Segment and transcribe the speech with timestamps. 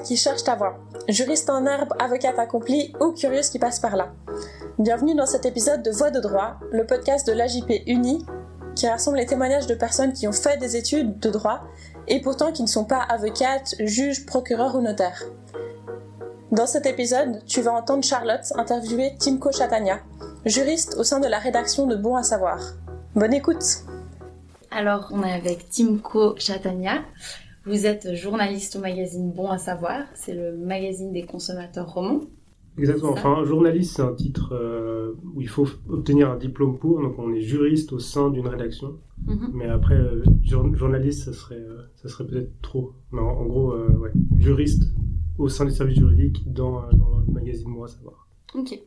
[0.00, 0.78] À qui cherche ta voie,
[1.08, 4.08] juriste en herbe, avocate accomplie ou curieuse qui passe par là.
[4.78, 8.24] Bienvenue dans cet épisode de Voix de droit, le podcast de l'AJP Uni
[8.74, 11.60] qui rassemble les témoignages de personnes qui ont fait des études de droit
[12.08, 15.22] et pourtant qui ne sont pas avocates, juges, procureurs ou notaires.
[16.50, 20.00] Dans cet épisode, tu vas entendre Charlotte interviewer Timko Chatania,
[20.46, 22.58] juriste au sein de la rédaction de Bon à savoir.
[23.14, 23.84] Bonne écoute
[24.70, 27.02] Alors, on est avec Timko Chatania.
[27.64, 32.22] Vous êtes journaliste au magazine Bon à savoir, c'est le magazine des consommateurs romans.
[32.78, 33.12] Exactement.
[33.12, 37.00] Enfin, journaliste, c'est un titre euh, où il faut obtenir un diplôme pour.
[37.00, 38.98] Donc, on est juriste au sein d'une rédaction.
[39.26, 39.50] Mhm.
[39.52, 42.94] Mais après, euh, journaliste, ça serait, euh, ça serait peut-être trop.
[43.12, 44.84] Mais en, en gros, ouais, juriste
[45.38, 48.28] au sein du service juridique dans, dans le magazine Moi savoir.
[48.54, 48.80] Ok.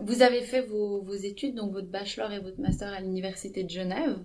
[0.00, 3.70] Vous avez fait vos, vos, études, donc votre bachelor et votre master à l'université de
[3.70, 4.16] Genève.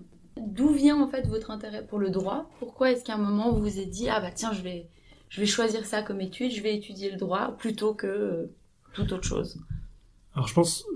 [0.46, 2.48] D'où vient en fait votre intérêt pour le droit?
[2.58, 4.86] Pourquoi est-ce qu'à un moment vous vous êtes dit ah bah tiens je vais
[5.28, 8.46] je vais choisir ça comme étude, je vais étudier le droit plutôt que euh,
[8.94, 9.60] toute autre chose?
[10.34, 10.86] Alors je pense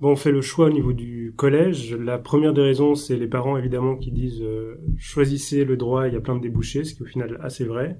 [0.00, 1.94] bon on fait le choix au niveau du collège.
[1.94, 6.14] La première des raisons c'est les parents évidemment qui disent euh, choisissez le droit, il
[6.14, 7.98] y a plein de débouchés, ce qui au final assez vrai.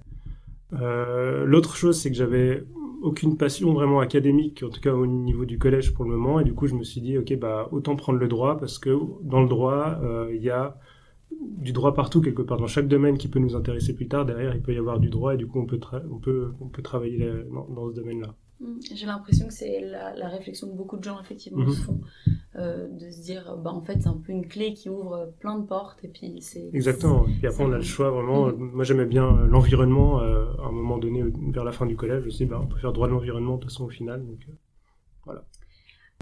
[0.81, 2.64] Euh, L'autre chose, c'est que j'avais
[3.03, 6.44] aucune passion vraiment académique, en tout cas au niveau du collège pour le moment, et
[6.44, 9.42] du coup je me suis dit, ok, bah autant prendre le droit, parce que dans
[9.42, 9.98] le droit,
[10.33, 10.78] il y a
[11.59, 14.55] du droit partout quelque part, dans chaque domaine qui peut nous intéresser plus tard, derrière
[14.55, 16.83] il peut y avoir du droit, et du coup on peut, on peut, on peut
[16.83, 18.34] travailler dans, dans ce domaine-là.
[18.95, 22.01] J'ai l'impression que c'est la, la, réflexion que beaucoup de gens effectivement se font,
[22.57, 25.59] euh, de se dire bah en fait c'est un peu une clé qui ouvre plein
[25.59, 27.27] de portes et puis c'est Exactement.
[27.27, 28.47] Et puis après on a le choix vraiment.
[28.47, 28.71] Mhm.
[28.73, 30.21] Moi j'aimais bien euh, l'environnement.
[30.21, 32.61] euh, à un moment donné, vers la fin du collège, je me suis dit bah
[32.62, 34.25] on peut faire droit de l'environnement de toute façon au final.
[34.25, 34.53] Donc euh.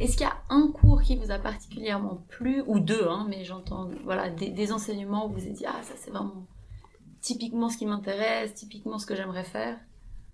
[0.01, 3.45] Est-ce qu'il y a un cours qui vous a particulièrement plu ou deux hein, mais
[3.45, 6.47] j'entends voilà des, enseignements où vous êtes dit ah ça c'est vraiment
[7.21, 9.77] typiquement ce qui m'intéresse, typiquement ce que j'aimerais faire?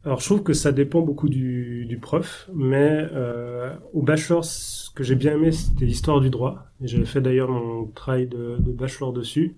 [0.04, 5.03] Alors je trouve que ça dépend beaucoup du, prof, mais euh, au bachelor, ce que
[5.03, 6.66] j'ai bien aimé, c'était l'histoire du droit.
[6.81, 9.56] J'avais fait d'ailleurs mon travail de, bachelor dessus.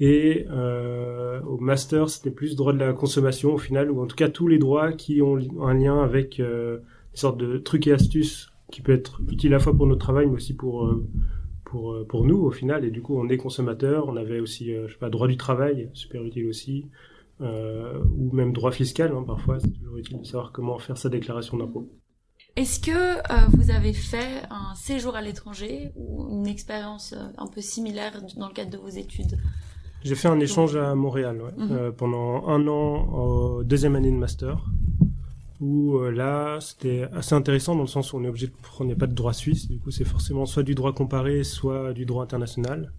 [0.00, 4.16] Et euh, au master, c'était plus droit de la consommation au final, ou en tout
[4.16, 6.78] cas tous les droits qui ont un lien avec euh,
[7.12, 10.00] des sortes de trucs et astuces qui peut être utile à la fois pour notre
[10.00, 11.06] travail, mais aussi pour euh,
[11.64, 12.84] pour euh, pour nous au final.
[12.84, 14.08] Et du coup, on est consommateur.
[14.08, 16.90] On avait aussi, euh, je sais pas, droit du travail, super utile aussi
[17.40, 21.08] euh, ou même droit fiscal, hein, parfois, c'est toujours utile de savoir comment faire sa
[21.08, 21.90] déclaration d'impôt.
[22.56, 27.46] Est-ce que euh, vous avez fait un séjour à l'étranger ou une expérience euh, un
[27.46, 29.38] peu similaire dans le cadre de vos études?
[30.02, 34.16] J'ai fait un échange à Montréal ouais, euh, pendant un an en deuxième année de
[34.16, 34.64] master,
[35.60, 38.94] où euh, là, c'était assez intéressant dans le sens où on est obligé de prendre,
[38.94, 42.24] pas de droit suisse, du coup c'est forcément soit du droit comparé, soit du droit
[42.24, 42.92] international.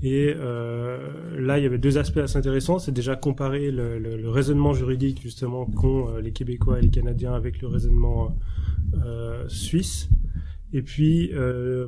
[0.00, 2.78] Et euh, là, il y avait deux aspects assez intéressants.
[2.78, 7.60] C'est déjà comparer le, raisonnement juridique justement qu'ont euh, les Québécois et les Canadiens avec
[7.60, 8.36] le raisonnement
[9.48, 10.08] suisse.
[10.72, 11.86] Et puis, euh,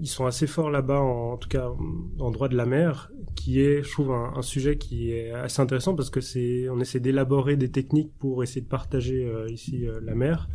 [0.00, 1.70] ils sont assez forts là-bas, en, en tout cas
[2.18, 5.62] en droit de la mer, qui est, je trouve, un, un sujet qui est assez
[5.62, 9.86] intéressant parce que c'est, on essaie d'élaborer des techniques pour essayer de partager euh, ici
[9.86, 10.48] euh, la mer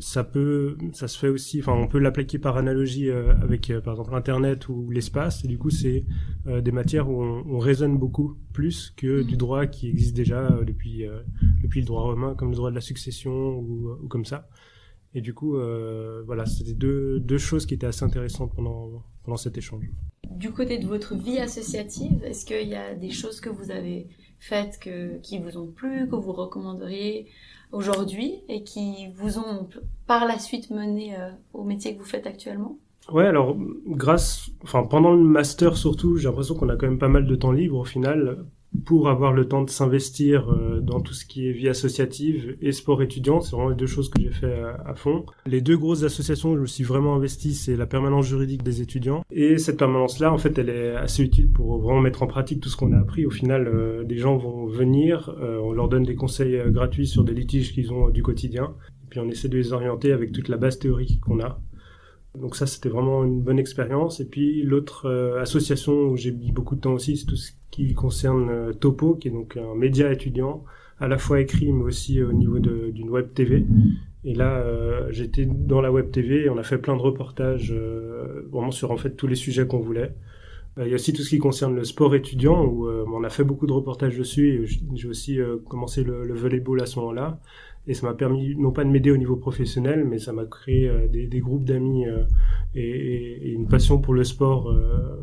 [0.00, 1.60] ça peut, ça se fait aussi.
[1.60, 5.44] Enfin, on peut l'appliquer par analogie euh, avec, euh, par exemple, Internet ou l'espace.
[5.44, 6.04] Et du coup, c'est
[6.46, 10.40] euh, des matières où on, on, raisonne beaucoup plus que du droit qui existe déjà
[10.40, 11.20] euh, depuis euh,
[11.62, 14.48] depuis le droit romain, comme le droit de la succession ou, ou comme ça.
[15.14, 19.36] Et du coup, euh, voilà, c'était deux deux choses qui étaient assez intéressantes pendant pendant
[19.36, 19.90] cet échange.
[20.30, 24.06] Du côté de votre vie associative, est-ce qu'il y a des choses que vous avez
[24.38, 27.26] faites que, qui vous ont plu, que vous recommanderiez
[27.72, 29.68] aujourd'hui et qui vous ont
[30.06, 32.78] par la suite mené euh, au métier que vous faites actuellement?
[33.10, 37.08] Ouais, alors grâce, enfin pendant le master surtout, j'ai l'impression qu'on a quand même pas
[37.08, 38.44] mal de temps libre au final
[38.84, 42.72] pour avoir le temps de s'investir euh, dans tout ce qui est vie associative et
[42.72, 43.40] sport étudiant.
[43.40, 45.24] C'est vraiment les deux choses que j'ai fait à, à, fond.
[45.46, 48.82] Les deux grosses associations où je me suis vraiment investi, c'est la permanence juridique des
[48.82, 49.24] étudiants.
[49.30, 52.68] Et cette permanence-là, en fait, elle est assez utile pour vraiment mettre en pratique tout
[52.68, 53.26] ce qu'on a appris.
[53.26, 57.06] Au final, euh, des gens vont venir, euh, on leur donne des conseils euh, gratuits
[57.06, 58.74] sur des litiges qu'ils ont euh, du quotidien.
[59.04, 61.60] Et puis on essaie de les orienter avec toute la base théorique qu'on a.
[62.34, 64.20] Donc ça, c'était vraiment une bonne expérience.
[64.20, 67.52] Et puis l'autre euh, association où j'ai mis beaucoup de temps aussi, c'est tout ce
[67.70, 70.64] qui concerne euh, Topo, qui est donc un média étudiant,
[71.00, 73.64] à la fois écrit, mais aussi au niveau d'une web TV.
[74.24, 77.74] Et là, euh, j'étais dans la web TV et on a fait plein de reportages
[78.50, 80.14] vraiment sur en fait tous les sujets qu'on voulait.
[80.80, 83.42] Il y a aussi tout ce qui concerne le sport étudiant où on a fait
[83.42, 85.38] beaucoup de reportages dessus et j'ai aussi
[85.68, 87.40] commencé le, le volleyball à ce moment-là.
[87.88, 90.88] Et ça m'a permis non pas de m'aider au niveau professionnel, mais ça m'a créé
[90.88, 92.24] euh, des, groupes d'amis euh,
[92.74, 95.16] et, une passion pour le sport euh,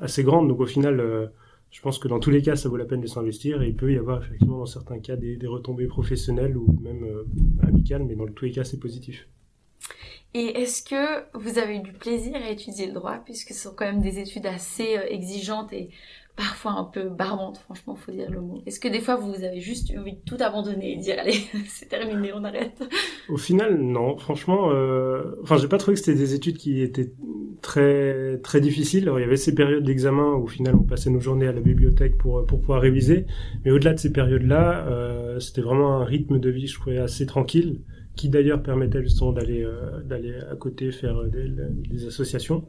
[0.00, 0.46] assez grande.
[0.48, 1.30] Donc au final,
[1.70, 3.74] je pense que dans tous les cas, ça vaut la peine de s'investir et il
[3.74, 7.06] peut y avoir effectivement dans certains cas des, retombées professionnelles ou même
[7.62, 9.26] amicales, mais dans tous les cas, c'est positif.
[10.34, 13.74] Et est-ce que vous avez eu du plaisir à étudier le droit, puisque ce sont
[13.74, 15.88] quand même des études assez exigeantes et
[16.40, 18.62] parfois un peu barbantes, franchement, faut dire le mot.
[18.64, 21.38] Est-ce que des fois vous avez juste envie de tout abandonner et dire allez,
[21.68, 22.82] c'est terminé, on arrête?
[23.28, 24.16] Au final, non.
[24.16, 25.36] Franchement, euh...
[25.42, 27.12] enfin, j'ai pas trouvé que c'était des études qui étaient
[27.60, 29.02] très très difficiles.
[29.02, 31.52] Alors, il y avait ces périodes d'examen où au final on passait nos journées à
[31.52, 33.26] la bibliothèque pour pour pouvoir réviser,
[33.66, 37.26] mais au-delà de ces périodes-là, euh, c'était vraiment un rythme de vie, je trouvais assez
[37.26, 37.80] tranquille
[38.16, 42.66] qui d'ailleurs permettait justement d'aller euh, d'aller à côté faire euh, des, associations.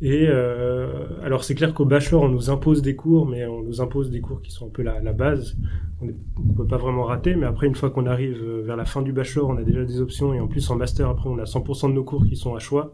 [0.00, 3.80] Et euh, alors c'est clair qu'au bachelor on nous impose des cours, mais on nous
[3.80, 5.56] impose des cours qui sont un peu la, base.
[6.00, 9.02] On ne peut pas vraiment rater, mais après une fois qu'on arrive vers la fin
[9.02, 11.44] du bachelor, on a déjà des options et en plus en master après on a
[11.44, 12.92] 100% de nos cours qui sont à choix.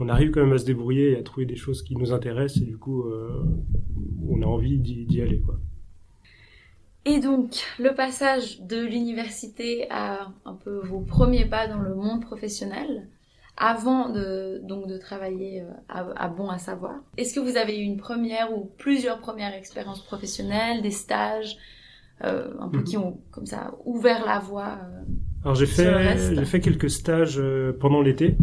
[0.00, 2.62] On arrive quand même à se débrouiller et à trouver des choses qui nous intéressent
[2.62, 3.04] et du coup
[4.28, 5.56] on a envie d'y aller quoi.
[7.06, 12.20] Et donc, le passage de l'université à un peu vos premiers pas dans le monde
[12.20, 13.08] professionnel,
[13.56, 16.94] avant de, donc de travailler euh, à, Bon à savoir.
[17.16, 21.56] Est-ce que vous avez eu une première ou plusieurs premières expériences professionnelles, des stages,
[22.24, 22.84] euh, un peu mhm.
[22.84, 25.02] qui ont comme ça ouvert la voie euh,
[25.44, 27.40] Alors j'ai fait, j'ai fait quelques stages
[27.80, 28.36] pendant l'été.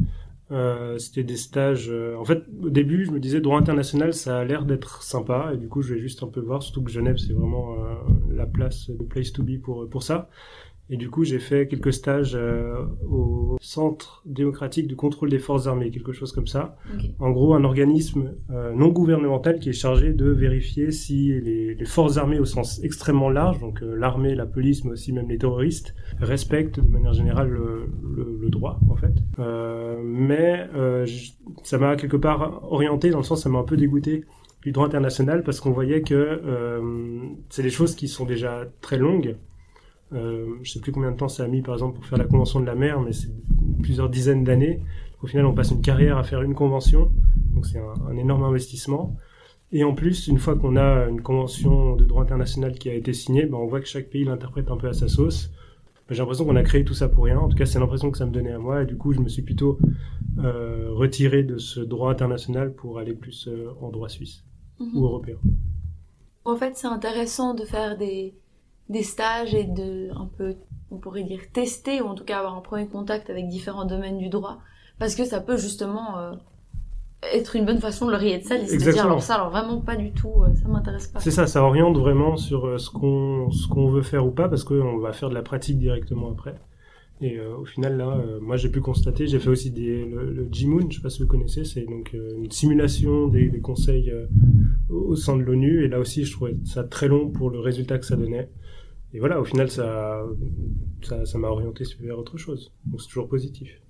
[0.97, 1.91] C'était des stages.
[2.17, 5.57] En fait, au début, je me disais droit international, ça a l'air d'être sympa, et
[5.57, 6.63] du coup, je vais juste un peu voir.
[6.63, 7.75] Surtout que Genève, c'est vraiment
[8.31, 10.29] la place, de place to be pour pour ça.
[10.89, 15.67] Et du coup, j'ai fait quelques stages euh, au Centre démocratique de contrôle des forces
[15.67, 16.77] armées, quelque chose comme ça.
[17.19, 21.85] En gros, un organisme euh, non gouvernemental qui est chargé de vérifier si les, les
[21.85, 25.37] forces armées au sens extrêmement large, donc euh, l'armée, la police, mais aussi même les
[25.37, 29.13] terroristes, respectent de manière générale le, le, le droit, en fait.
[30.03, 30.67] mais
[31.63, 34.23] ça m'a quelque part orienté, dans le sens, ça m'a un peu dégoûté
[34.63, 36.41] du droit international parce qu'on voyait que
[37.49, 39.35] c'est des choses qui sont déjà très longues
[40.13, 42.25] euh, je sais plus combien de temps ça a mis, par exemple, pour faire la
[42.25, 43.29] convention de la mer, mais c'est
[43.81, 44.81] plusieurs dizaines d'années.
[45.21, 47.11] Au final, on passe une carrière à faire une convention,
[47.53, 49.15] donc c'est un, énorme investissement.
[49.71, 53.11] Et en plus, une fois qu'on a une convention de droit international qui a été
[53.11, 55.51] signée, ben on voit que chaque pays l'interprète un peu à sa sauce.
[56.07, 57.37] Ben, j'ai l'impression qu'on a créé tout ça pour rien.
[57.39, 58.83] En tout cas, c'est l'impression que ça me donnait à moi.
[58.83, 59.77] Et du coup, je me suis plutôt
[60.39, 64.45] euh, retiré de ce droit international pour aller plus euh, en droit suisse
[64.79, 64.95] mhm.
[64.95, 65.35] ou européen.
[66.45, 68.35] En fait, c'est intéressant de faire des,
[68.89, 70.55] des stages et de un peu
[70.91, 74.17] on pourrait dire tester ou en tout cas avoir un premier contact avec différents domaines
[74.17, 74.59] du droit.
[74.99, 76.31] Parce que ça peut justement euh,
[77.33, 79.49] être une bonne façon de le rayer de salle et de dire alors ça alors
[79.49, 81.19] vraiment pas du tout euh, ça m'intéresse pas.
[81.19, 84.47] C'est ça ça oriente vraiment sur euh, ce qu'on ce qu'on veut faire ou pas
[84.47, 86.55] parce qu'on va faire de la pratique directement après.
[87.19, 90.85] Et au final là moi j'ai pu constater j'ai fait aussi des, le, le G-Moon
[90.87, 94.13] je sais pas si vous connaissez c'est donc une simulation des, des conseils
[94.89, 95.83] au sein de l'ONU.
[95.83, 98.51] Et là aussi je trouvais ça très long pour le résultat que ça donnait
[99.17, 100.23] et voilà, au final, ça,
[101.01, 102.71] ça, m'a orienté vers autre chose.
[102.85, 103.81] Donc c'est toujours positif.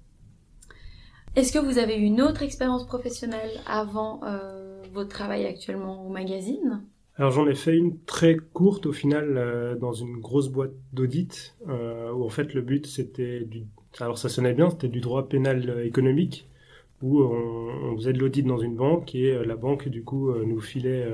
[1.35, 6.09] Est-ce que vous avez eu une autre expérience professionnelle avant euh, votre travail actuellement au
[6.09, 6.81] magazine?
[7.17, 11.57] Alors j'en ai fait une très courte au final euh, dans une grosse boîte d'audit
[11.67, 13.65] euh, où en fait le but c'était du
[13.99, 16.47] alors ça sonnait bien c'était du droit pénal économique
[17.01, 20.61] où on, on faisait de l'audit dans une banque et la banque du coup nous
[20.61, 21.07] filait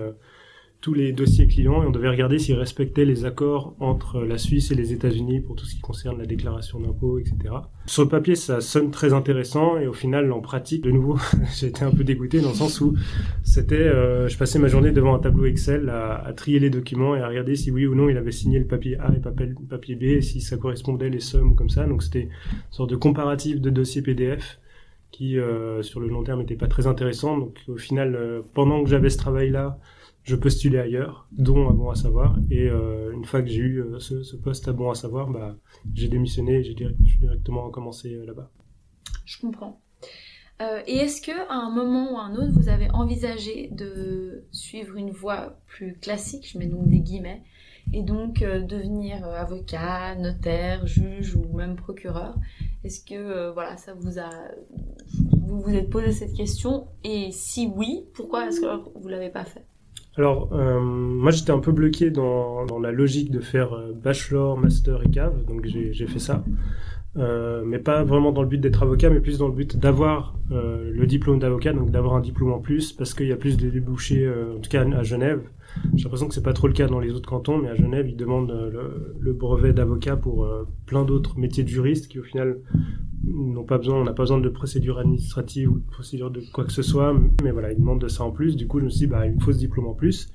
[0.84, 4.70] tous les dossiers clients et on devait regarder s'ils respectaient les accords entre la Suisse
[4.70, 7.38] et les États-Unis pour tout ce qui concerne la déclaration d'impôts, etc.
[7.86, 11.18] Sur le papier, ça sonne très intéressant et au final, en pratique, de nouveau,
[11.58, 12.96] j'ai été un peu dégoûté dans le sens où
[13.44, 17.22] c'était, euh, je passais ma journée devant un tableau Excel à, trier les documents et
[17.22, 19.96] à regarder si oui ou non il avait signé le papier A et le papier
[19.96, 21.86] B et si ça correspondait les sommes comme ça.
[21.86, 22.30] Donc c'était une
[22.72, 24.60] sorte de comparatif de dossiers PDF
[25.12, 27.38] qui, euh, sur le long terme, n'était pas très intéressant.
[27.38, 29.80] Donc au final, euh, pendant que j'avais ce travail-là,
[30.24, 32.38] je postulais ailleurs, dont à Bon à savoir.
[32.50, 35.58] Et euh, une fois que j'ai eu euh, ce, poste à Bon à savoir, bah,
[35.94, 36.74] j'ai démissionné et j'ai
[37.20, 38.50] directement commencé euh, là-bas.
[39.26, 39.80] Je comprends.
[40.88, 44.96] Et est-ce que à un moment ou à un autre, vous avez envisagé de suivre
[44.96, 47.44] une voie plus classique, je mets donc des guillemets,
[47.92, 52.38] et donc devenir avocat, notaire, juge ou même procureur?
[52.86, 54.30] Est-ce que voilà, ça vous a,
[55.42, 56.88] vous vous êtes posé cette question?
[57.04, 59.66] Et si oui, pourquoi est-ce que vous l'avez pas fait?
[60.16, 64.58] Alors, euh, moi j'étais un peu bloqué dans, dans la logique de faire euh, bachelor,
[64.58, 66.44] master et cave, donc j'ai fait ça.
[67.16, 70.36] Euh, mais pas vraiment dans le but d'être avocat, mais plus dans le but d'avoir
[70.52, 73.56] euh, le diplôme d'avocat, donc d'avoir un diplôme en plus, parce qu'il y a plus
[73.56, 75.42] de débouchés, euh, en tout cas à Genève.
[75.96, 78.08] J'ai l'impression que c'est pas trop le cas dans les autres cantons, mais à Genève,
[78.08, 80.48] ils demandent le, le brevet d'avocat pour
[80.86, 82.60] plein d'autres métiers de juriste qui au final
[83.24, 86.66] n'ont pas besoin, on n'a pas besoin de procédure administrative ou de procédure de quoi
[86.66, 88.56] que ce soit, mais voilà, ils demandent de ça en plus.
[88.56, 90.32] Du coup, je me suis dit, bah, il me diplôme en plus.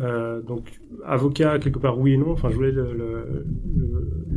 [0.00, 2.32] Euh, donc avocat quelque part oui et non.
[2.32, 3.44] Enfin je voulais le, le,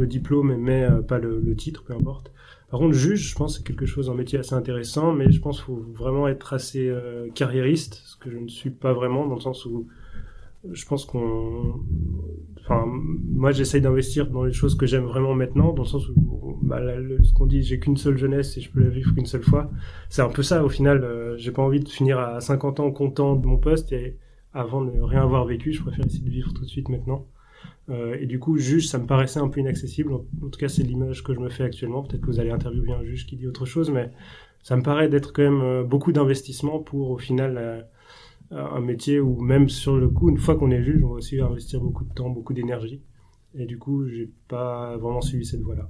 [0.05, 2.31] diplôme mais euh, pas le, le, titre, peu importe.
[2.69, 5.57] Par contre juge, je pense c'est quelque chose un métier assez intéressant, mais je pense
[5.57, 9.35] qu'il faut vraiment être assez euh, carriériste, ce que je ne suis pas vraiment dans
[9.35, 9.87] le sens où
[10.71, 11.79] je pense qu'on
[12.59, 16.57] enfin moi j'essaye d'investir dans les choses que j'aime vraiment maintenant dans le sens où
[16.61, 16.81] bah,
[17.23, 19.69] ce qu'on dit j'ai qu'une seule jeunesse et je peux la vivre qu'une seule fois
[20.09, 22.91] c'est un peu ça au final euh, j'ai pas envie de finir à 50 ans
[22.91, 24.17] content de mon poste et
[24.53, 27.25] avant de rien avoir vécu je préfère essayer de vivre tout de suite maintenant
[27.89, 30.83] euh, et du coup juge ça me paraissait un peu inaccessible en, tout cas c'est
[30.83, 33.47] l'image que je me fais actuellement peut-être que vous allez interviewer un juge qui dit
[33.47, 34.11] autre chose mais
[34.63, 37.85] ça me paraît d'être quand même euh, beaucoup d'investissement pour au final
[38.53, 41.15] euh, un métier où même sur le coup, une fois qu'on est juge, on va
[41.15, 43.01] aussi investir beaucoup de temps, beaucoup d'énergie.
[43.55, 45.89] Et du coup, j'ai pas vraiment suivi cette voie-là.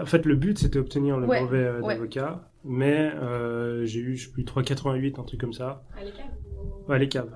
[0.00, 4.26] En fait, le but, c'était obtenir le brevet euh, d'avocat, mais euh, j'ai eu, je
[4.26, 5.84] sais plus, 3,88, un truc comme ça.
[5.96, 6.26] À l'ECAV
[6.88, 7.28] ouais, À l'ECAV.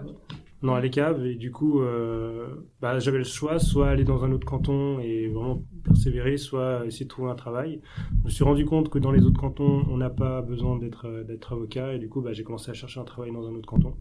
[0.63, 2.47] Non, à l'ECAV, et du coup, euh,
[2.81, 7.05] bah, j'avais le choix, soit aller dans un autre canton et vraiment persévérer, soit essayer
[7.05, 7.81] de trouver un travail.
[8.21, 11.25] Je me suis rendu compte que dans les autres cantons, on n'a pas besoin d'être
[11.25, 13.67] d'être avocat, et du coup, bah, j'ai commencé à chercher un travail dans un autre
[13.67, 13.95] canton.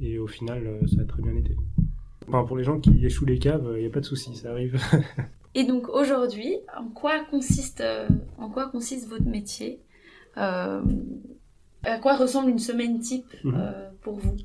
[0.00, 1.56] Et au final, euh, ça a très bien été.
[2.28, 4.50] Enfin, pour les gens qui échouent les caves, il n'y a pas de souci, ça
[4.50, 4.80] arrive.
[5.54, 9.80] Et donc aujourd'hui, en quoi consiste, euh, en quoi consiste votre métier?
[10.36, 10.82] Euh,
[11.84, 13.72] À quoi ressemble une semaine type mhm.
[14.02, 14.36] pour vous?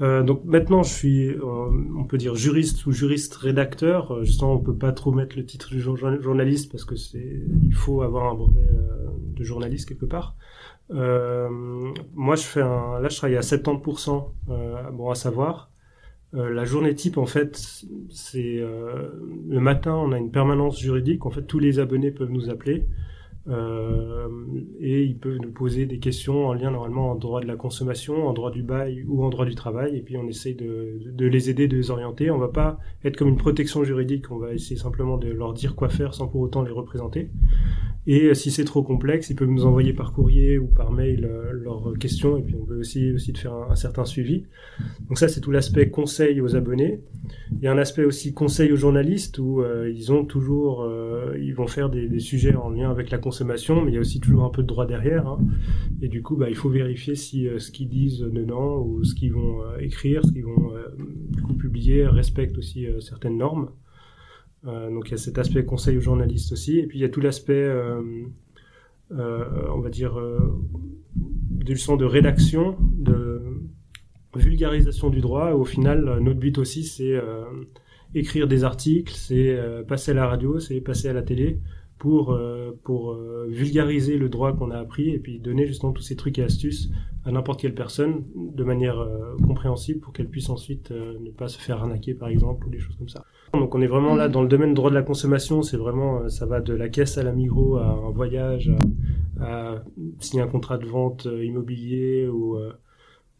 [0.00, 4.24] Donc maintenant, je suis, on peut dire juriste ou juriste rédacteur.
[4.24, 8.02] justement, on peut pas trop mettre le titre de journaliste parce que c'est, il faut
[8.02, 8.60] avoir un brevet
[9.36, 10.36] de journaliste quelque part.
[10.90, 11.48] Euh,
[12.14, 15.70] moi, je fais un, là, je travaille à 70%, euh, bon, à savoir.
[16.34, 19.10] Euh, la journée type, en fait, c'est euh,
[19.48, 21.26] le matin, on a une permanence juridique.
[21.26, 22.86] En fait, tous les abonnés peuvent nous appeler
[23.48, 24.28] euh,
[24.80, 28.26] et ils peuvent nous poser des questions en lien normalement en droit de la consommation,
[28.26, 29.96] en droit du bail ou en droit du travail.
[29.96, 32.30] Et puis, on essaye de, les aider, de les orienter.
[32.30, 34.30] On va pas être comme une protection juridique.
[34.30, 37.30] On va essayer simplement de leur dire quoi faire sans pour autant les représenter.
[38.08, 41.24] Et euh, si c'est trop complexe, ils peuvent nous envoyer par courrier ou par mail
[41.24, 42.36] euh, leurs questions.
[42.36, 44.44] Et puis on peut aussi aussi de faire un, certain suivi.
[45.08, 47.00] Donc ça, c'est tout l'aspect conseil aux abonnés.
[47.52, 50.88] Il y a un aspect aussi conseil aux journalistes où ils ont toujours,
[51.40, 53.18] ils vont faire des, des, sujets en lien avec la
[53.82, 55.26] mais il y a aussi toujours un peu de droit derrière.
[55.26, 55.38] Hein.
[56.02, 59.32] Et du coup, bah, il faut vérifier si ce qu'ils disent dedans ou ce qu'ils
[59.32, 60.72] vont écrire, ce qu'ils vont
[61.44, 63.68] coup publier respecte aussi certaines normes.
[64.66, 67.04] Euh, donc il y a cet aspect conseil aux journalistes aussi, et puis il y
[67.04, 68.02] a tout l'aspect, euh,
[69.12, 70.20] euh, on va dire,
[71.14, 73.42] des leçons de rédaction, de
[74.34, 75.52] vulgarisation du droit.
[75.52, 77.18] au final, notre but aussi, c'est
[78.14, 81.58] écrire des articles, c'est passer à la radio, c'est passer à la télé
[81.98, 82.38] pour,
[82.84, 86.42] pour vulgariser le droit qu'on a appris et puis donner justement tous ces trucs et
[86.42, 86.90] astuces
[87.24, 89.06] à n'importe quelle personne de manière
[89.46, 92.96] compréhensible pour qu'elle puisse ensuite ne pas se faire arnaquer par exemple ou des choses
[92.96, 93.24] comme ça.
[93.54, 96.28] Donc on est vraiment là dans le domaine droit de la consommation, c'est vraiment, euh,
[96.28, 98.70] ça va de la caisse à la Migros, à un voyage,
[99.40, 99.82] à,
[100.20, 102.72] signer un contrat de vente euh, immobilier ou, euh,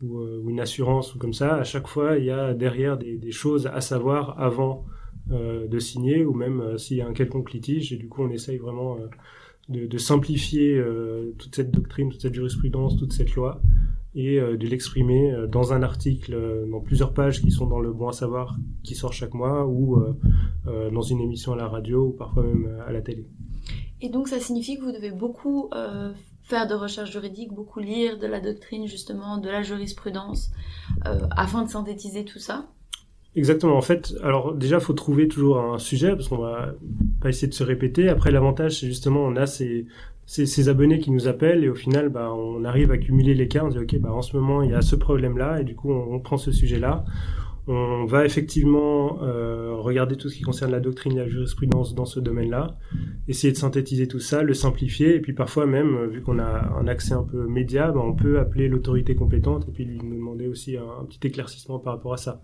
[0.02, 1.56] une assurance ou comme ça.
[1.56, 4.84] À chaque fois, il y a derrière des choses à savoir avant
[5.28, 7.92] de signer ou même s'il y a un quelconque litige.
[7.92, 8.96] Et du coup, on essaye vraiment
[9.68, 10.80] de, de, simplifier
[11.38, 13.60] toute cette doctrine, toute cette jurisprudence, toute cette loi
[14.16, 17.78] et euh, de l'exprimer euh, dans un article, euh, dans plusieurs pages qui sont dans
[17.78, 20.02] le Bon à savoir qui sort chaque mois ou
[20.64, 23.26] dans une émission à la radio ou parfois même à la télé.
[24.00, 25.70] Et donc ça signifie que vous devez beaucoup
[26.42, 30.50] faire de recherche juridique, beaucoup lire de la doctrine justement, de la jurisprudence,
[31.30, 32.68] afin de synthétiser tout ça?
[33.36, 33.76] Exactement.
[33.76, 36.74] En fait, alors déjà, faut trouver toujours un sujet parce qu'on va
[37.20, 38.08] pas essayer de se répéter.
[38.08, 39.86] Après, l'avantage, c'est justement, on a ces,
[40.24, 43.62] ces, abonnés qui nous appellent et au final, bah, on arrive à cumuler les cas.
[43.62, 45.92] On dit, ok, bah, en ce moment, il y a ce problème-là et du coup,
[45.92, 47.04] on, prend ce sujet-là.
[47.68, 52.20] On va effectivement euh, regarder tout ce qui concerne la doctrine la jurisprudence dans ce
[52.20, 52.78] domaine-là,
[53.26, 56.86] essayer de synthétiser tout ça, le simplifier, et puis parfois même, vu qu'on a un
[56.86, 60.76] accès un peu média, bah, on peut appeler l'autorité compétente et puis lui demander aussi
[60.76, 62.40] un, petit éclaircissement par rapport à ça.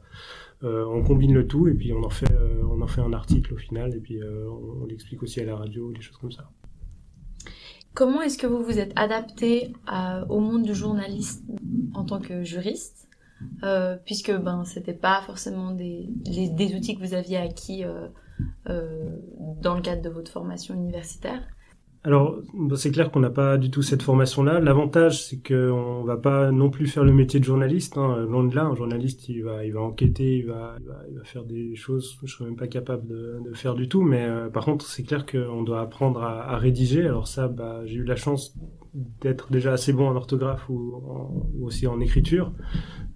[0.64, 3.12] Euh, on combine le tout et puis on en fait, euh, on en fait un
[3.12, 6.32] article au final et puis on, on l'explique aussi à la radio, des choses comme
[6.32, 6.48] ça.
[7.94, 9.72] Comment est-ce que vous vous êtes adapté
[10.30, 11.44] au monde du journaliste
[11.94, 13.02] en tant que juriste
[13.62, 18.08] euh, puisque ben c'était pas forcément des, des, outils que vous aviez acquis euh,
[18.68, 19.16] euh,
[19.60, 21.42] dans le cadre de votre formation universitaire?
[22.04, 22.40] Alors,
[22.74, 24.58] c'est clair qu'on n'a pas du tout cette formation-là.
[24.58, 27.96] L'avantage, c'est qu'on va pas non plus faire le métier de journaliste.
[27.96, 28.26] Hein.
[28.28, 31.16] Loin de là, un journaliste, il va, il va enquêter, il va, il va, il
[31.16, 34.02] va faire des choses que je serais même pas capable de, de faire du tout.
[34.02, 37.06] Mais euh, par contre, c'est clair qu'on doit apprendre à, à, rédiger.
[37.06, 38.56] Alors ça, bah, j'ai eu la chance
[39.20, 41.00] d'être déjà assez bon en orthographe ou,
[41.54, 42.52] ou aussi en écriture.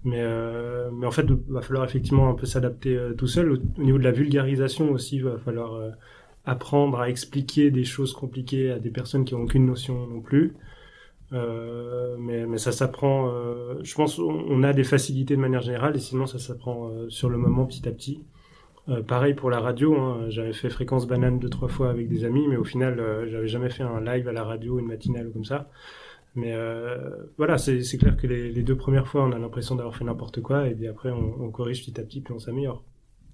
[0.05, 0.23] Mais,
[0.93, 3.51] mais en fait, il va falloir effectivement un peu s'adapter tout seul.
[3.51, 5.77] Au, au, niveau de la vulgarisation aussi, il va falloir
[6.47, 10.55] apprendre à expliquer des choses compliquées à des personnes qui n'ont aucune notion non plus.
[11.33, 13.29] Euh, mais, ça s'apprend.
[13.29, 17.09] Euh, je pense on a des facilités de manière générale et sinon ça s'apprend euh,
[17.09, 18.23] sur le moment petit à petit.
[19.05, 19.97] Pareil pour la radio.
[19.97, 23.49] Hein, j'avais fait fréquence banane deux trois fois avec des amis, mais au final j'avais
[23.49, 25.69] jamais fait un live à la radio, une matinale ou comme ça.
[26.35, 26.55] Mais
[27.37, 30.41] voilà, c'est clair que les, les, deux premières fois on a l'impression d'avoir fait n'importe
[30.41, 32.81] quoi et puis après on, on corrige petit à petit puis on s'améliore.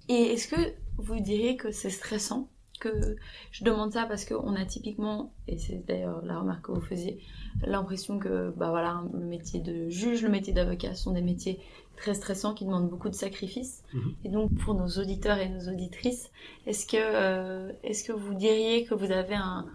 [0.08, 0.60] Et est-ce que
[0.98, 2.48] vous diriez que c'est stressant?
[2.84, 3.16] Que
[3.50, 7.18] je demande ça parce qu'on a typiquement, et c'est d'ailleurs la remarque que vous faisiez,
[7.66, 11.60] l'impression que bah voilà, le métier de juge, le métier d'avocat sont des métiers
[11.96, 13.82] très stressants qui demandent beaucoup de sacrifices.
[13.92, 14.14] Mhm.
[14.24, 16.30] Et donc pour nos auditeurs et nos auditrices,
[16.66, 19.66] est-ce que, euh, est-ce que vous diriez que vous avez un,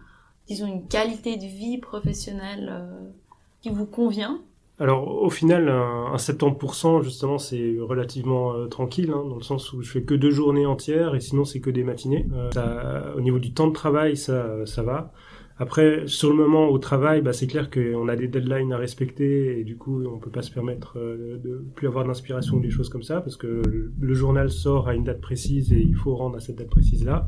[0.47, 3.09] disons, une qualité de vie professionnelle euh,
[3.61, 4.41] qui vous convient?
[4.79, 9.81] Alors au final, un, 70%, justement, c'est relativement euh, tranquille, hein, dans le sens où
[9.81, 12.27] je fais que deux journées entières et sinon c'est que des matinées.
[12.55, 15.11] Euh, au niveau du temps de travail, ça, ça va.
[15.61, 19.59] Après, sur le moment au travail, bah, c'est clair qu'on a des deadlines à respecter
[19.59, 22.69] et du coup, on peut pas se permettre euh, de plus avoir d'inspiration ou des
[22.69, 23.61] choses comme ça parce que
[23.99, 27.03] le journal sort à une date précise et il faut rendre à cette date précise
[27.03, 27.27] là.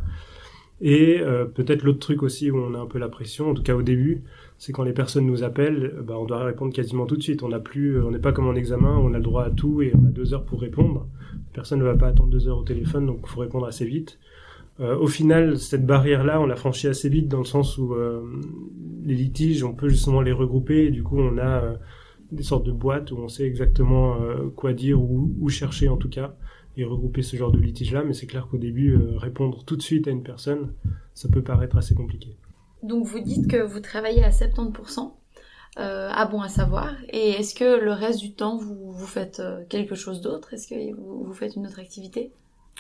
[0.82, 1.22] Et
[1.54, 3.84] peut-être l'autre truc aussi où on a un peu la pression, en tout cas au
[3.84, 4.24] début,
[4.58, 7.44] c'est quand les personnes nous appellent, bah, on doit répondre quasiment tout de suite.
[7.44, 9.82] On n'a plus, on n'est pas comme en examen, on a le droit à tout
[9.82, 11.08] et on a deux heures pour répondre.
[11.54, 14.20] Personne ne va pas attendre deux heures au téléphone, donc il faut répondre assez vite.
[14.80, 18.22] Euh, au final, cette barrière-là, on l'a franchie assez vite dans le sens où euh,
[19.04, 21.76] les litiges, on peut justement les regrouper et du coup, on a euh,
[22.32, 24.18] des sortes de boîtes où on sait exactement
[24.56, 26.34] quoi dire ou où chercher en tout cas
[26.78, 28.04] et regrouper ce genre de litige-là.
[28.04, 30.74] Mais c'est clair qu'au début, répondre tout de suite à une personne,
[31.14, 32.36] ça peut paraître assez compliqué.
[32.84, 35.12] Donc vous dites que vous travaillez à 70%.
[35.80, 36.90] Euh, à bon à savoir.
[37.10, 40.54] Et est-ce que le reste du temps, vous, vous faites euh, quelque chose d'autre?
[40.54, 42.32] Est-ce que vous, vous, faites une autre activité?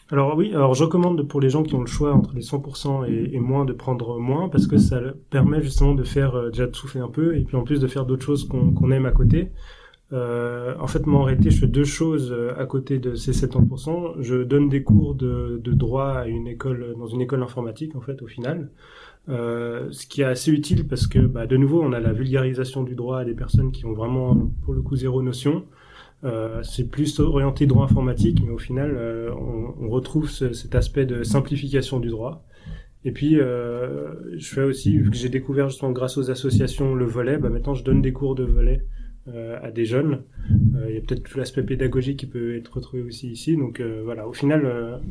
[0.10, 3.10] Alors oui, alors je recommande pour les gens qui ont le choix entre les 100%
[3.10, 6.68] et, et moins de prendre moins parce que ça permet justement de faire euh, déjà
[6.68, 9.12] de souffler un peu et puis en plus de faire d'autres choses qu'on aime à
[9.12, 9.52] côté.
[10.14, 13.32] Euh, en fait, moi, en réalité, je fais deux choses euh, à côté de ces
[13.32, 14.16] 70%.
[14.20, 18.02] Je donne des cours de, de droit à une école, dans une école informatique, en
[18.02, 18.70] fait, au final.
[19.30, 22.84] Euh, ce qui est assez utile parce que, bah, de nouveau, on a la vulgarisation
[22.84, 25.66] du droit à des personnes qui ont vraiment, pour le coup, zéro notion.
[26.24, 30.76] Euh, c'est plus orienté droit informatique, mais au final, euh, on, on, retrouve ce, cet
[30.76, 32.46] aspect de simplification du droit.
[33.04, 37.06] Et puis, euh, je fais aussi, vu que j'ai découvert justement grâce aux associations le
[37.06, 38.86] volet, bah, maintenant je donne des cours de volet
[39.28, 40.24] à des jeunes.
[40.50, 43.56] Il y a peut-être tout l'aspect pédagogique qui peut être retrouvé aussi ici.
[43.56, 45.02] Donc voilà, au final,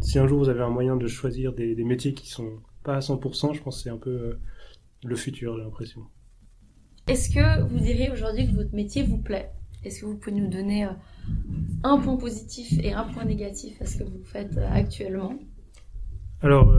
[0.00, 2.96] si un jour vous avez un moyen de choisir des, des métiers qui sont pas
[2.96, 4.40] à 100%, je pense que c'est un peu euh,
[5.04, 6.02] le futur, j'ai l'impression.
[7.08, 9.50] Est-ce que vous diriez aujourd'hui que votre métier vous plaît?
[9.84, 10.90] Est-ce que vous pouvez nous donner euh,
[11.82, 15.34] un point positif et un point négatif à ce que vous faites euh, actuellement?
[16.42, 16.72] Alors,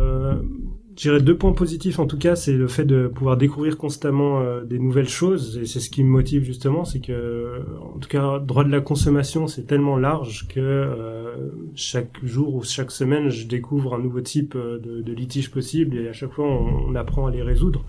[0.95, 4.63] dirais deux points positifs en tout cas, c'est le fait de pouvoir découvrir constamment euh,
[4.63, 8.39] des nouvelles choses et c'est ce qui me motive justement, c'est que en tout cas
[8.39, 13.47] droit de la consommation c'est tellement large que euh, chaque jour ou chaque semaine je
[13.47, 17.31] découvre un nouveau type euh, de, litige possible et à chaque fois on, apprend à
[17.31, 17.85] les résoudre.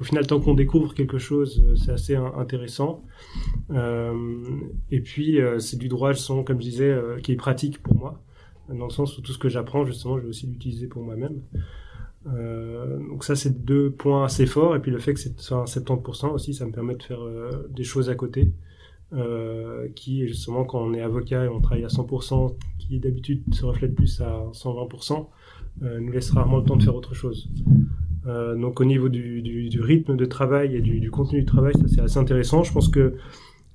[0.00, 3.02] au final tant qu'on découvre quelque chose c'est assez intéressant.
[4.90, 8.22] et puis c'est du droit son comme je disais qui est pratique pour moi
[8.68, 11.40] dans le sens où tout ce que j'apprends justement je vais aussi l'utiliser pour moi-même.
[12.26, 14.76] Euh, donc ça, c'est deux points assez forts.
[14.76, 17.22] Et puis le fait que c'est soit un 70% aussi, ça me permet de faire
[17.22, 18.52] euh, des choses à côté.
[19.14, 23.66] Euh, qui justement quand on est avocat et on travaille à 100%, qui d'habitude se
[23.66, 25.28] reflète plus à 120%,
[25.82, 27.50] euh, nous laisse rarement le temps de faire autre chose.
[28.26, 31.44] Euh, donc au niveau du, du, du, rythme de travail et du, du contenu du
[31.44, 32.62] travail, ça c'est assez intéressant.
[32.62, 33.16] Je pense que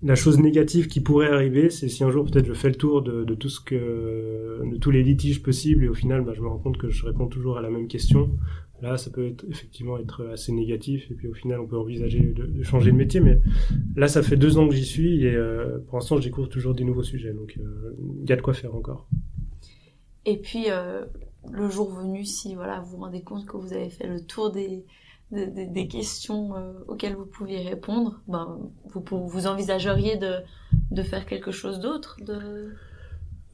[0.04, 3.02] la chose négative qui pourrait arriver, c'est si un jour peut-être je fais le tour
[3.02, 6.48] de, tout ce que, de tous les litiges possibles et au final, bah, je me
[6.48, 8.30] rends compte que je réponds toujours à la même question.
[8.82, 12.62] Là, ça peut effectivement être assez négatif et puis au final, on peut envisager de,
[12.62, 13.22] changer de métier.
[13.22, 13.42] Mais
[13.96, 16.76] là, ça fait deux ans que j'y suis et euh, pour l'instant, je découvre toujours
[16.76, 17.34] des nouveaux sujets.
[17.34, 17.96] Donc, il euh,
[18.28, 19.08] y a de quoi faire encore.
[20.26, 21.06] Et puis, euh,
[21.52, 24.52] le jour venu, si voilà, vous vous rendez compte que vous avez fait le tour
[24.52, 24.86] des
[25.32, 31.80] des questions euh, auxquelles vous pouviez répondre, ben, vous, vous envisageriez de, faire quelque chose
[31.80, 32.18] d'autre.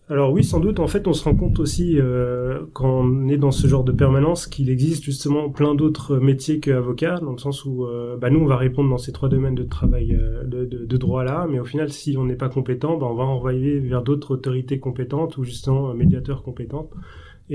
[0.10, 0.80] Alors oui, sans doute.
[0.80, 3.92] En fait, on se rend compte aussi euh, quand on est dans ce genre de
[3.92, 8.40] permanence qu'il existe justement plein d'autres métiers qu'avocat, dans le sens où euh, bah, nous,
[8.40, 11.92] on va répondre dans ces trois domaines de travail de, droit là, mais au final,
[11.92, 15.92] si on n'est pas compétent, bah, on va envoyer vers d'autres autorités compétentes ou justement
[15.96, 16.90] médiateurs compétents.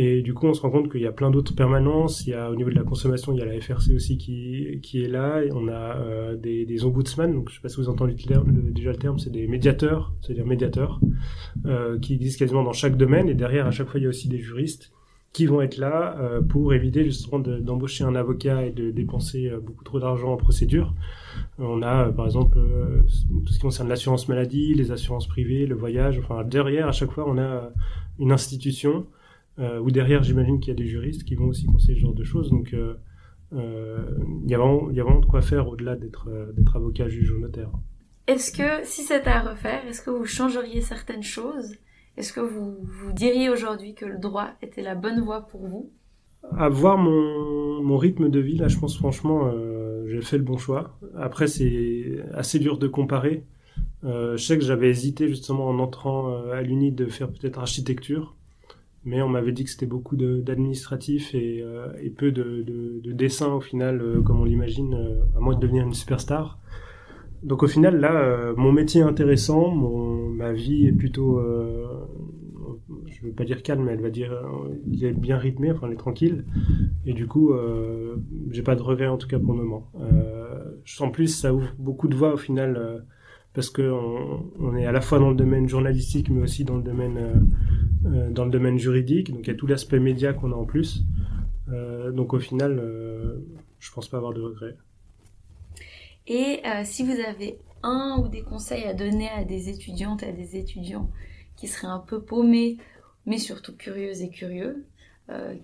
[0.00, 2.24] Et du coup, on se rend compte qu'il y a plein d'autres permanences.
[2.24, 4.78] Il y a au niveau de la consommation, il y a la FRC aussi qui,
[4.80, 5.40] qui est là.
[5.52, 7.34] On a euh, des, des ombudsman.
[7.34, 11.00] Donc, je sais pas si vous entendez déjà le terme, c'est des médiateurs, c'est-à-dire médiateurs,
[11.66, 13.28] euh, qui existent quasiment dans chaque domaine.
[13.28, 14.92] Et derrière, à chaque fois, il y a aussi des juristes
[15.32, 19.82] qui vont être là euh, pour éviter justement d'embaucher un avocat et de dépenser beaucoup
[19.82, 20.94] trop d'argent en procédure.
[21.58, 22.56] On a, par exemple,
[23.44, 26.20] tout ce qui concerne l'assurance maladie, les assurances privées, le voyage.
[26.20, 27.72] Enfin, derrière, à chaque fois, on a
[28.20, 29.04] une institution
[29.58, 32.24] ou derrière, j'imagine qu'il y a des juristes qui vont aussi conseiller ce genre de
[32.24, 32.50] choses.
[32.50, 32.94] Donc, euh,
[33.52, 33.98] euh,
[34.44, 37.30] il y, a vraiment, y a vraiment de quoi faire au-delà d'être d'être avocat, juge
[37.32, 37.70] ou notaire.
[38.26, 41.76] Est-ce que, si c'était à refaire, est-ce que vous changeriez certaines choses?
[42.16, 45.90] Est-ce que vous, vous diriez aujourd'hui que le droit était la bonne voie pour vous?
[46.56, 50.44] À voir mon, mon rythme de vie, là, je pense franchement, euh, j'ai fait le
[50.44, 50.98] bon choix.
[51.16, 53.44] Après, c'est assez dur de comparer.
[54.04, 58.36] Euh, je sais que j'avais hésité justement en entrant à l'UNI de faire peut-être architecture
[59.08, 63.12] mais on m'avait dit que c'était beaucoup d'administratif et, euh, et, peu de, de, de
[63.12, 66.58] dessin au final, euh, comme on l'imagine, euh, à moins de devenir une superstar.
[67.42, 71.40] Donc au final, là, mon métier est intéressant, ma vie est plutôt,
[73.06, 74.32] je veux pas dire calme, mais elle va dire,
[74.92, 76.44] elle est bien rythmée, enfin elle est tranquille.
[77.06, 77.52] Et du coup,
[78.50, 79.88] j'ai pas de regrets en tout cas pour le moment.
[80.84, 83.04] sens plus, ça ouvre beaucoup de voies au final
[83.54, 86.82] parce qu'on on est à la fois dans le domaine journalistique, mais aussi dans le
[86.82, 87.18] domaine,
[88.04, 89.32] euh, euh, dans le domaine juridique.
[89.32, 91.04] Donc il y a tout l'aspect média qu'on a en plus.
[91.68, 92.82] Euh, donc au final,
[93.78, 94.76] je pense pas avoir de regrets.
[96.26, 100.32] Et si vous avez un ou des conseils à donner à des étudiantes et à
[100.32, 101.10] des étudiants
[101.56, 102.76] qui seraient un peu paumés,
[103.24, 104.84] mais surtout curieux et curieux,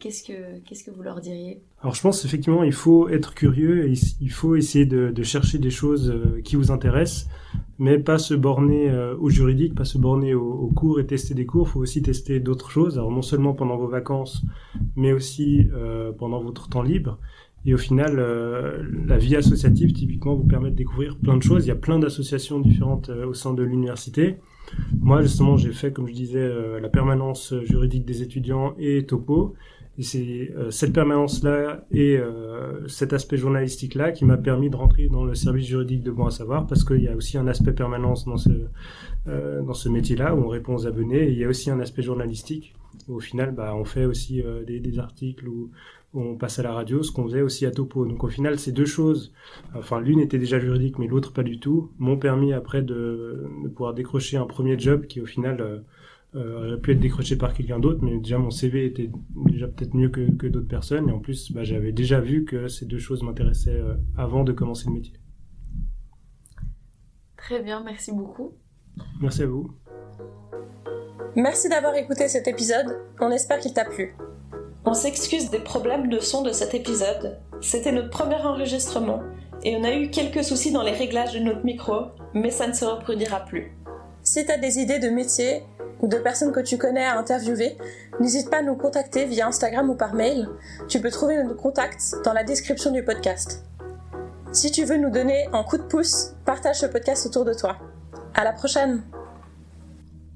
[0.01, 1.63] qu'est-ce que qu'est-ce que vous leur diriez?
[1.85, 5.71] Alors je pense effectivement il faut être curieux et il faut essayer de, chercher des
[5.71, 7.29] choses qui vous intéressent
[7.79, 11.47] mais pas se borner euh, au juridique, pas se borner aux, cours et tester des
[11.47, 11.67] cours.
[11.69, 12.99] Il faut aussi tester d'autres choses.
[12.99, 14.45] Alors non seulement pendant vos vacances,
[14.97, 17.19] mais aussi euh, pendant votre temps libre.
[17.67, 21.65] Et au final, euh, la vie associative typiquement vous permet de découvrir plein de choses.
[21.65, 24.37] Il y a plein d'associations différentes au sein de l'université.
[25.01, 29.55] Moi justement, j'ai fait, comme je disais, la permanence juridique des étudiants et Topo.
[29.97, 35.09] Et c'est euh, cette permanence-là et euh, cet aspect journalistique-là qui m'a permis de rentrer
[35.09, 37.73] dans le service juridique de Bon à savoir, parce qu'il y a aussi un aspect
[37.73, 38.51] permanence dans ce,
[39.29, 42.03] euh, ce métier-là, où on répond aux abonnés, et il y a aussi un aspect
[42.03, 42.75] journalistique,
[43.09, 45.71] où au final, bah, on fait aussi des, articles, où,
[46.17, 48.07] on passe à la radio, ce qu'on faisait aussi à Topo.
[48.07, 49.33] Donc au final, ces deux choses,
[49.75, 53.95] enfin l'une était déjà juridique, mais l'autre pas du tout, m'ont permis après de, pouvoir
[53.95, 55.83] décrocher un premier job qui au final
[56.37, 59.11] euh, aurait pu être décroché par quelqu'un d'autre, mais déjà mon CV était
[59.47, 62.67] déjà peut-être mieux que, que d'autres personnes, et en plus bah, j'avais déjà vu que
[62.67, 65.15] ces deux choses m'intéressaient euh, avant de commencer le métier.
[67.37, 68.55] Très bien, merci beaucoup.
[69.21, 69.71] Merci à vous.
[71.37, 74.17] Merci d'avoir écouté cet épisode, on espère qu'il t'a plu.
[74.85, 79.23] On s'excuse des problèmes de son de cet épisode, c'était notre premier enregistrement,
[79.63, 82.73] et on a eu quelques soucis dans les réglages de notre micro, mais ça ne
[82.73, 83.73] se reproduira plus.
[84.23, 85.63] Si tu as des idées de métier
[86.05, 87.79] ou de personnes que tu connais à interviewer,
[88.21, 90.51] n'hésite pas à nous contacter via Instagram ou par mail.
[90.87, 93.65] Tu peux trouver nos contacts dans la description du podcast.
[94.53, 97.79] Si tu veux nous donner un coup de pouce, partage ce podcast autour de toi.
[98.35, 99.03] À la prochaine!